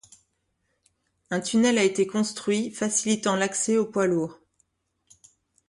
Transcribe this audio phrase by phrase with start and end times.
[1.29, 4.39] Un tunnel a été construit facilitant l’accès aux poids lourds.